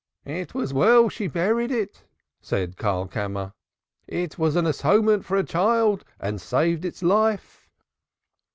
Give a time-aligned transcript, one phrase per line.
[0.25, 2.05] "It was well she buried it,"
[2.41, 3.53] said Karlkammer.
[4.07, 7.69] "It was an atonement for a child, and saved its life."